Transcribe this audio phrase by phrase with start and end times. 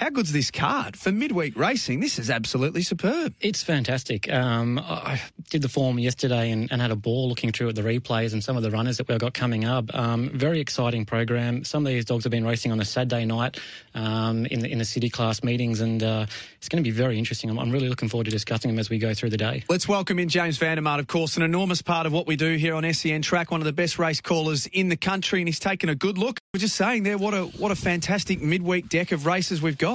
[0.00, 2.00] how good's this card for midweek racing?
[2.00, 3.34] This is absolutely superb.
[3.38, 4.32] It's fantastic.
[4.32, 7.82] Um, I did the form yesterday and, and, had a ball looking through at the
[7.82, 9.94] replays and some of the runners that we've got coming up.
[9.94, 11.64] Um, very exciting program.
[11.64, 13.60] Some of these dogs have been racing on a Saturday night
[13.94, 16.24] um, in the in the city class meetings, and uh,
[16.56, 17.50] it's going to be very interesting.
[17.50, 19.64] I'm, I'm, really looking forward to discussing them as we go through the day.
[19.68, 22.36] Let's welcome in James Van Der Maat, of course, an enormous part of what we
[22.36, 25.48] do here on SEN Track, one of the best race callers in the country, and
[25.48, 26.38] he's taken a good look.
[26.54, 29.89] We're just saying there, what a what a fantastic midweek deck of races we've got.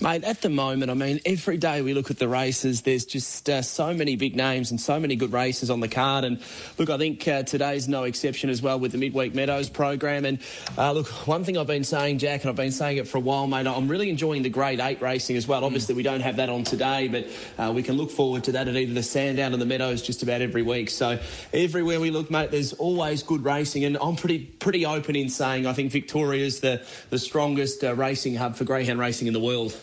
[0.00, 3.48] Mate, at the moment, I mean, every day we look at the races, there's just
[3.48, 6.24] uh, so many big names and so many good races on the card.
[6.24, 6.40] And
[6.78, 10.24] look, I think uh, today's no exception as well with the Midweek Meadows program.
[10.24, 10.40] And
[10.76, 13.20] uh, look, one thing I've been saying, Jack, and I've been saying it for a
[13.20, 15.62] while, mate, I'm really enjoying the Grade 8 racing as well.
[15.62, 15.66] Mm.
[15.66, 17.28] Obviously, we don't have that on today, but
[17.62, 20.24] uh, we can look forward to that at either the Sandown or the Meadows just
[20.24, 20.90] about every week.
[20.90, 21.20] So
[21.52, 23.84] everywhere we look, mate, there's always good racing.
[23.84, 27.94] And I'm pretty pretty open in saying I think Victoria is the, the strongest uh,
[27.94, 29.78] racing hub for greyhound racing in the world.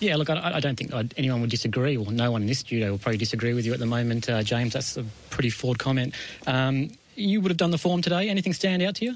[0.00, 2.90] Yeah, look, I, I don't think anyone would disagree, or no one in this studio
[2.90, 4.72] will probably disagree with you at the moment, uh, James.
[4.72, 6.14] That's a pretty forward comment.
[6.46, 8.28] Um, you would have done the form today.
[8.28, 9.14] Anything stand out to you?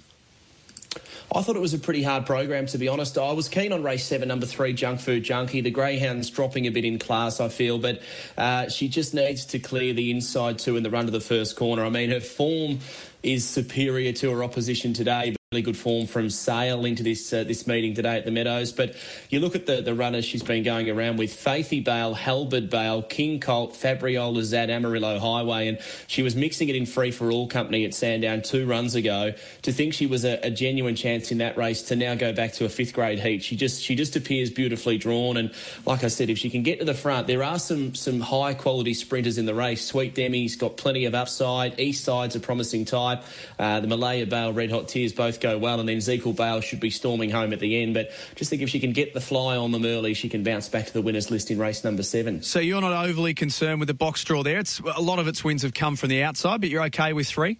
[1.34, 3.18] I thought it was a pretty hard program, to be honest.
[3.18, 5.60] I was keen on race seven, number three, Junk Food Junkie.
[5.60, 8.00] The Greyhound's dropping a bit in class, I feel, but
[8.38, 11.56] uh, she just needs to clear the inside two in the run to the first
[11.56, 11.84] corner.
[11.84, 12.78] I mean, her form
[13.22, 17.66] is superior to her opposition today really good form from Sale into this uh, this
[17.66, 18.70] meeting today at the Meadows.
[18.70, 18.94] But
[19.30, 23.00] you look at the, the runners she's been going around with Faithy Bale, Halberd Bale,
[23.00, 27.48] King Colt, Fabriola Zad, Amarillo Highway, and she was mixing it in free for all
[27.48, 29.32] company at Sandown two runs ago.
[29.62, 32.52] To think she was a, a, genuine chance in that race to now go back
[32.54, 35.38] to a fifth grade heat, she just she just appears beautifully drawn.
[35.38, 35.54] And
[35.86, 38.52] like I said, if she can get to the front, there are some some high
[38.52, 39.82] quality sprinters in the race.
[39.82, 41.80] Sweet Demi's got plenty of upside.
[41.80, 43.22] East Side's a promising type.
[43.58, 46.80] Uh, the Malaya Bale, Red Hot Tears both go well, and then Ezekiel Bale should
[46.80, 47.94] be storming home at the end.
[47.94, 50.68] But just think if she can get the fly on them early, she can bounce
[50.68, 52.42] back to the winners list in race number seven.
[52.42, 54.58] So you're not overly concerned with the box draw there.
[54.58, 57.26] It's a lot of its wins have come from the outside, but you're okay with
[57.26, 57.58] three.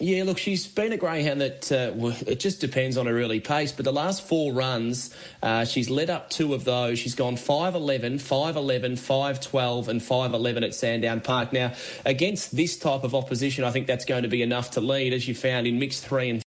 [0.00, 1.92] Yeah, look, she's been a greyhound that uh,
[2.26, 3.70] it just depends on her early pace.
[3.70, 6.98] But the last four runs, uh, she's led up two of those.
[6.98, 11.52] She's gone 5'11, 5'11, 5'12, and 5'11 at Sandown Park.
[11.52, 11.72] Now,
[12.04, 15.28] against this type of opposition, I think that's going to be enough to lead, as
[15.28, 16.43] you found in mixed three and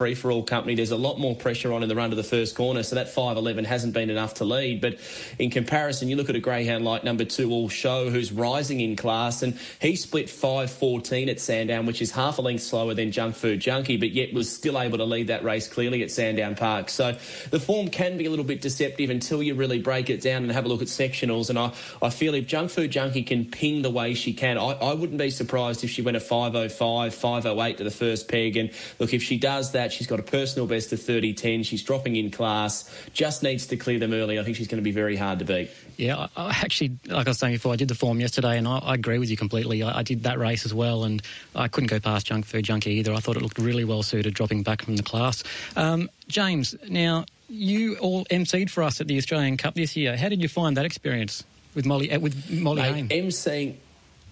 [0.00, 0.74] free for all company.
[0.74, 3.14] There's a lot more pressure on in the run to the first corner, so that
[3.14, 4.80] 5'11 hasn't been enough to lead.
[4.80, 4.98] But
[5.38, 8.96] in comparison, you look at a greyhound like number two, All Show, who's rising in
[8.96, 13.34] class, and he split 5'14 at Sandown, which is half a length slower than Junk
[13.34, 16.88] Food Junkie, but yet was still able to lead that race clearly at Sandown Park.
[16.88, 17.18] So
[17.50, 20.50] the form can be a little bit deceptive until you really break it down and
[20.50, 21.50] have a look at sectionals.
[21.50, 24.70] And I, I feel if Junk Food Junkie can ping the way she can, I,
[24.80, 28.56] I wouldn't be surprised if she went a 5'05, 5'08 to the first peg.
[28.56, 31.64] And look, if she does that, She's got a personal best of 30-10.
[31.64, 32.90] She's dropping in class.
[33.12, 34.38] Just needs to clear them early.
[34.38, 35.70] I think she's going to be very hard to beat.
[35.96, 38.66] Yeah, I, I actually, like I was saying before, I did the form yesterday, and
[38.66, 39.82] I, I agree with you completely.
[39.82, 41.22] I, I, did that race as well, and
[41.54, 43.12] I couldn't go past Junk Food Junkie either.
[43.12, 45.42] I thought it looked really well suited, dropping back from the class.
[45.76, 50.16] Um, James, now you all emceed for us at the Australian Cup this year.
[50.16, 51.44] How did you find that experience
[51.74, 53.76] with Molly uh, with Molly Mate, emceeing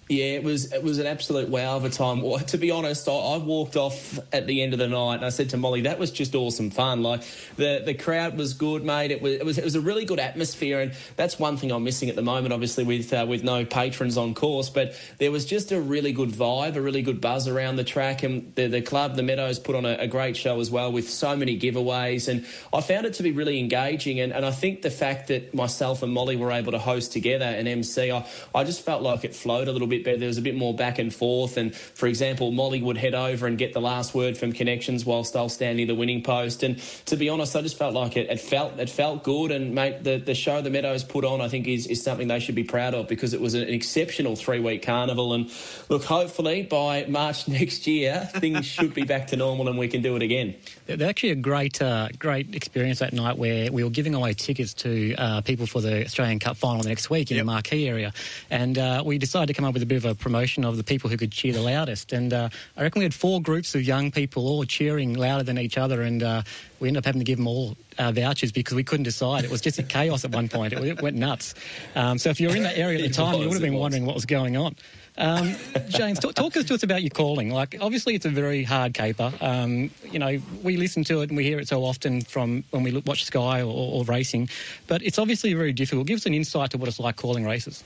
[0.09, 2.21] yeah, it was it was an absolute wow of a time.
[2.21, 5.25] Well, to be honest, I, I, walked off at the end of the night and
[5.25, 7.03] I said to Molly, "That was just awesome fun.
[7.03, 7.21] Like
[7.57, 9.11] the the crowd was good, mate.
[9.11, 11.83] It was it was it was a really good atmosphere, and that's one thing I'm
[11.83, 14.71] missing at the moment, obviously with uh, with no patrons on course.
[14.71, 18.23] But there was just a really good vibe, a really good buzz around the track,
[18.23, 21.07] and the the club, the Meadows, put on a, a great show as well with
[21.07, 24.19] so many giveaways, and I found it to be really engaging.
[24.21, 27.45] And, and I think the fact that myself and Molly were able to host together
[27.45, 30.17] and MC, I, I just felt like it flowed a little bit bit better.
[30.17, 31.57] There was a bit more back and forth.
[31.57, 35.35] And for example, Molly would head over and get the last word from connections whilst
[35.35, 36.63] I'll stand near the winning post.
[36.63, 39.51] And to be honest, I just felt like it, it felt it felt good.
[39.51, 42.39] And mate, the, the show the Meadows put on, I think, is, is something they
[42.39, 45.33] should be proud of because it was an exceptional three week carnival.
[45.33, 45.51] And
[45.89, 50.01] look, hopefully by March next year, things should be back to normal and we can
[50.01, 50.55] do it again.
[50.85, 54.73] There's actually a great uh, great experience that night where we were giving away tickets
[54.75, 57.45] to uh, people for the Australian Cup final next week in yep.
[57.45, 58.13] the Marquee area,
[58.49, 60.83] and uh, we decided to come up with a bit of a promotion of the
[60.83, 62.13] people who could cheer the loudest.
[62.13, 65.57] And uh, I reckon we had four groups of young people all cheering louder than
[65.57, 66.43] each other, and uh,
[66.79, 69.43] we ended up having to give them all uh, vouchers because we couldn't decide.
[69.43, 70.73] It was just a chaos at one point.
[70.73, 71.55] It, it went nuts.
[71.95, 73.61] Um, so if you were in that area at the time, was, you would have
[73.61, 74.75] been wondering what was going on.
[75.17, 75.53] Um,
[75.89, 77.49] James, talk, talk, to us about your calling.
[77.49, 79.33] Like, obviously, it's a very hard caper.
[79.41, 82.83] Um, you know, we listen to it and we hear it so often from when
[82.83, 84.49] we look, watch Sky or, or, racing,
[84.87, 86.07] but it's obviously very difficult.
[86.07, 87.83] Give us an insight to what it's like calling races.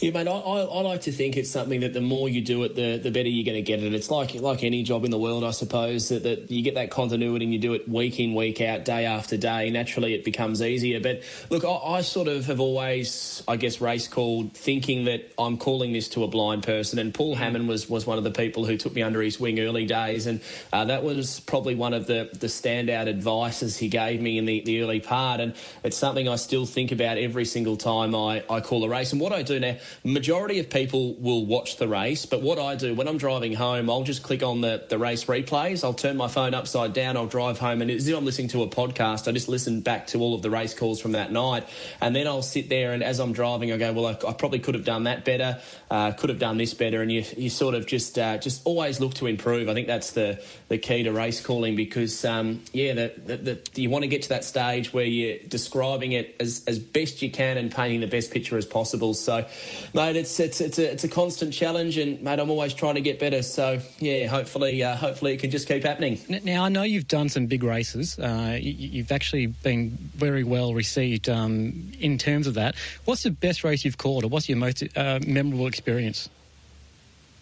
[0.00, 0.28] Yeah, mate.
[0.28, 2.98] I, I, I, like to think it's something that the more you do it, the
[2.98, 3.92] the better you're going to get it.
[3.94, 6.10] It's like like any job in the world, I suppose.
[6.10, 9.06] That, that you get that continuity and you do it week in, week out, day
[9.06, 9.70] after day.
[9.70, 11.00] Naturally, it becomes easier.
[11.00, 15.58] But look, I, I sort of have always, I guess, race called thinking that I'm
[15.58, 17.00] calling this to a blind person.
[17.00, 19.58] And Paul Hammond was was one of the people who took me under his wing
[19.58, 20.40] early days, and
[20.72, 24.60] uh, that was probably one of the the standout advices he gave me in the,
[24.60, 25.40] the early part.
[25.40, 29.10] And it's something I still think about every single time I, I call a race.
[29.10, 32.74] And what I do now Majority of people will watch the race, but what I
[32.74, 35.84] do when I'm driving home, I'll just click on the, the race replays.
[35.84, 37.16] I'll turn my phone upside down.
[37.16, 40.08] I'll drive home, and as if I'm listening to a podcast, I just listen back
[40.08, 41.68] to all of the race calls from that night,
[42.00, 44.58] and then I'll sit there and as I'm driving, I go, well, I, I probably
[44.58, 45.60] could have done that better,
[45.90, 49.00] uh, could have done this better, and you you sort of just uh, just always
[49.00, 49.68] look to improve.
[49.68, 53.80] I think that's the the key to race calling because um, yeah, the, the, the,
[53.80, 57.30] you want to get to that stage where you're describing it as as best you
[57.30, 59.14] can and painting the best picture as possible.
[59.14, 59.46] So
[59.94, 63.00] mate, it's it's it's a, it's a constant challenge, and mate, I'm always trying to
[63.00, 63.42] get better.
[63.42, 66.18] So yeah, hopefully, uh, hopefully it can just keep happening.
[66.44, 68.18] Now I know you've done some big races.
[68.18, 72.74] Uh, you, have actually been very well received um, in terms of that.
[73.04, 76.28] What's the best race you've called, or what's your most uh, memorable experience?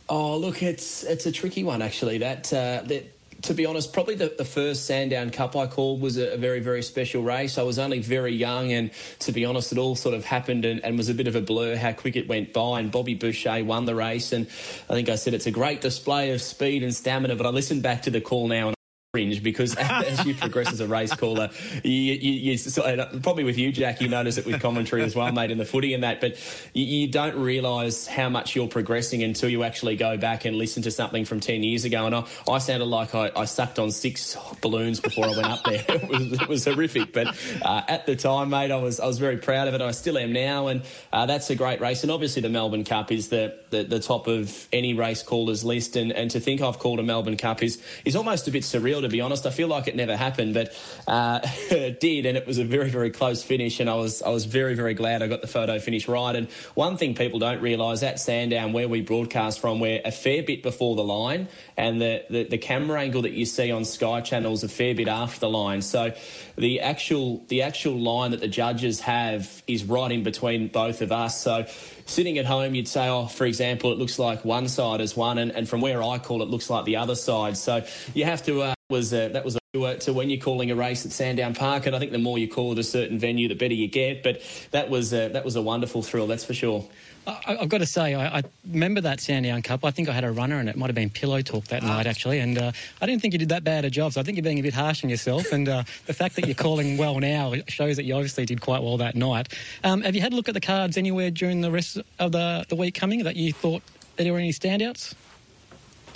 [0.08, 2.18] Oh, look, it's it's a tricky one actually.
[2.18, 6.16] That uh, that to be honest, probably the, the first Sandown Cup I called was
[6.16, 7.58] a, a, very, very special race.
[7.58, 8.90] I was only very young, and
[9.20, 11.40] to be honest, it all sort of happened and, and, was a bit of a
[11.40, 12.80] blur how quick it went by.
[12.80, 14.46] And Bobby Boucher won the race, and
[14.88, 17.36] I think I said it's a great display of speed and stamina.
[17.36, 18.75] But I listened back to the call now, and
[19.16, 21.48] cringe because as you progress as a race caller,
[21.82, 25.50] you, you, you probably with you, Jack, you notice it with commentary as well, mate,
[25.50, 26.36] in the footy and that, but
[26.74, 30.90] you, don't realise how much you're progressing until you actually go back and listen to
[30.90, 32.04] something from 10 years ago.
[32.04, 35.62] And I, I sounded like I, I sucked on six balloons before I went up
[35.64, 35.84] there.
[35.88, 37.12] it, was, it was horrific.
[37.12, 37.28] But
[37.62, 39.80] uh, at the time, mate, I was, I was very proud of it.
[39.80, 40.66] I still am now.
[40.66, 40.82] And
[41.12, 42.02] uh, that's a great race.
[42.02, 45.94] And obviously, the Melbourne Cup is the, the, the top of any race caller's list.
[45.94, 49.04] And, and to think I've called a Melbourne Cup is, is almost a bit surreal,
[49.06, 49.46] to be honest.
[49.46, 50.74] I feel like it never happened, but
[51.06, 53.80] uh, it did, and it was a very, very close finish.
[53.80, 56.34] And I was, I was very, very glad I got the photo finish right.
[56.34, 60.42] And one thing people don't realise at Sandown, where we broadcast from, we're a fair
[60.42, 64.20] bit before the line, and the, the, the camera angle that you see on Sky
[64.20, 65.82] Channel is a fair bit after the line.
[65.82, 66.14] So
[66.56, 71.12] the actual, the actual line that the judges have is right in between both of
[71.12, 71.40] us.
[71.40, 71.66] So
[72.06, 75.38] sitting at home, you'd say, oh, for example, it looks like one side is one,
[75.38, 77.56] and, and from where I call it, looks like the other side.
[77.56, 78.62] So you have to.
[78.62, 81.86] Uh, was uh, that was a, to when you're calling a race at Sandown Park,
[81.86, 84.22] and I think the more you call it a certain venue, the better you get.
[84.22, 86.86] But that was uh, that was a wonderful thrill, that's for sure.
[87.26, 89.84] I, have got to say, I, I, remember that Sandown Cup.
[89.84, 91.88] I think I had a runner, and it might have been Pillow Talk that ah.
[91.88, 92.38] night, actually.
[92.38, 92.70] And uh,
[93.02, 94.62] I didn't think you did that bad a job, so I think you're being a
[94.62, 95.50] bit harsh on yourself.
[95.50, 98.84] And uh, the fact that you're calling well now shows that you obviously did quite
[98.84, 99.52] well that night.
[99.82, 102.64] Um, have you had a look at the cards anywhere during the rest of the,
[102.68, 103.82] the week coming that you thought
[104.14, 105.16] there were any standouts?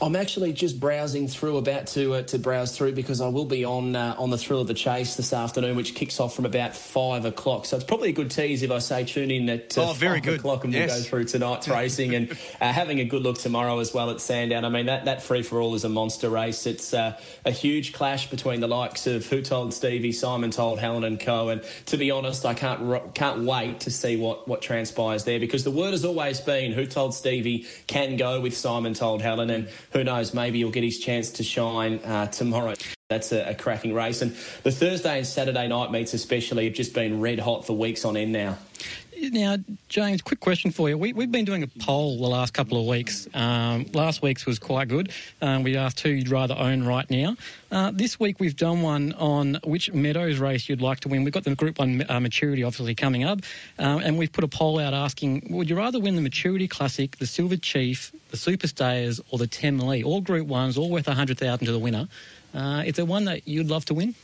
[0.03, 3.65] I'm actually just browsing through, about to uh, to browse through because I will be
[3.65, 6.75] on uh, on the Thrill of the Chase this afternoon, which kicks off from about
[6.75, 7.67] five o'clock.
[7.67, 10.21] So it's probably a good tease if I say tune in at uh, oh, very
[10.21, 10.39] good.
[10.39, 10.91] o'clock and yes.
[10.91, 12.31] we'll go through tonight's racing and
[12.61, 14.65] uh, having a good look tomorrow as well at Sandown.
[14.65, 16.67] I mean that that free for all is a monster race.
[16.67, 21.05] It's uh, a huge clash between the likes of Who Told Stevie, Simon Told Helen
[21.05, 21.51] and Co.
[21.51, 25.65] And to be honest, I can't can't wait to see what what transpires there because
[25.65, 29.69] the word has always been Who Told Stevie can go with Simon Told Helen and
[29.93, 32.75] who knows, maybe he'll get his chance to shine uh, tomorrow.
[33.09, 34.23] That's a, a, cracking race.
[34.23, 34.33] And
[34.63, 38.17] the Thursday and Saturday night meets, especially, have just been red hot for weeks on
[38.17, 38.57] end now.
[39.23, 39.57] Now,
[39.89, 40.97] James, quick question for you.
[40.97, 43.29] We, have been doing a poll the last couple of weeks.
[43.35, 45.13] Um, last week's was quite good.
[45.43, 47.37] Um, we asked who you'd rather own right now.
[47.71, 51.23] Uh, this week we've done one on which Meadows race you'd like to win.
[51.23, 53.41] We've got the Group 1 uh, Maturity obviously coming up,
[53.79, 57.15] um, and we've put a poll out asking would you rather win the Maturity Classic,
[57.19, 60.03] the Silver Chief, the Super Stayers, or the Tem Temlee?
[60.03, 62.09] All Group 1s, all worth 100000 to the winner.
[62.55, 64.15] Uh, is there one that you'd love to win?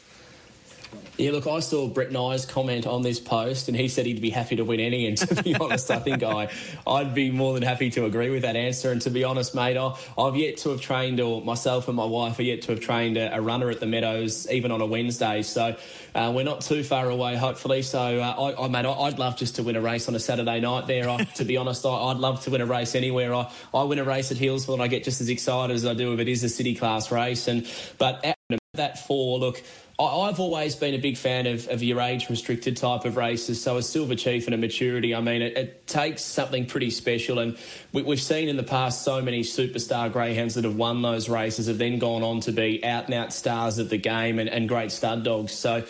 [1.19, 4.29] Yeah, look, I saw Brett Nye's comment on this post, and he said he'd be
[4.29, 5.07] happy to win any.
[5.07, 6.51] And to be honest, I think I,
[6.87, 8.93] I'd be more than happy to agree with that answer.
[8.93, 12.05] And to be honest, mate, I, have yet to have trained, or myself and my
[12.05, 14.87] wife are yet to have trained a, a runner at the Meadows, even on a
[14.87, 15.41] Wednesday.
[15.41, 15.77] So
[16.15, 17.81] uh, we're not too far away, hopefully.
[17.81, 20.61] So, uh, I, I, mate, I'd love just to win a race on a Saturday
[20.61, 21.09] night there.
[21.09, 23.35] I, to be honest, I, would love to win a race anywhere.
[23.35, 25.95] I, I win a race at Healesville, and I get just as excited as I
[25.95, 27.49] do if it is a city class race.
[27.49, 28.36] And but
[28.77, 29.63] that four, look,
[29.99, 33.63] I've always been a big fan of, of your age restricted type of races.
[33.63, 37.39] So a Silver Chief and a Maturity, I mean, it, it takes something pretty special.
[37.39, 37.57] And
[37.93, 41.67] we, have seen in the past so many superstar greyhounds that have won those races
[41.69, 44.69] have then gone on to be out and out stars of the game and, and
[44.69, 45.53] great stud dogs.
[45.53, 45.83] So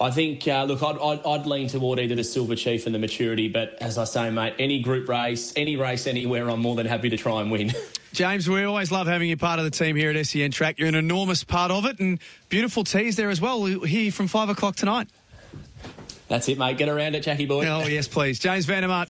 [0.00, 2.98] I think, uh, look, I'd, I'd, I'd, lean toward either the Silver Chief and the
[2.98, 3.48] Maturity.
[3.48, 7.10] But as I say, mate, any group race, any race anywhere, I'm more than happy
[7.10, 7.72] to try and win.
[8.12, 10.78] James, we always love having you part of the team here at SEN Track.
[10.78, 12.18] You're an enormous part of it, and
[12.50, 13.62] beautiful teas there as well.
[13.62, 15.08] We'll hear you from five o'clock tonight.
[16.28, 16.78] That's it, mate.
[16.78, 17.66] Get around it, Jackie boy.
[17.66, 18.38] Oh, yes, please.
[18.38, 19.00] James Van Der Maat.